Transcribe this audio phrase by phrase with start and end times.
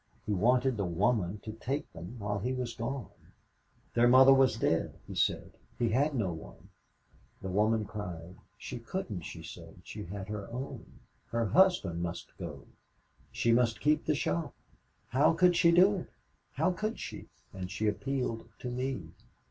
[0.25, 3.11] He wanted the woman to take them while he was gone.
[3.93, 5.51] Their mother was dead, he said.
[5.77, 6.69] He had no one.
[7.43, 8.35] The woman cried.
[8.57, 12.65] She couldn't, she said; she had her own her husband must go.
[13.31, 14.55] She must keep the shop.
[15.09, 16.09] How could she do it
[16.53, 19.11] how could she and she appealed to me.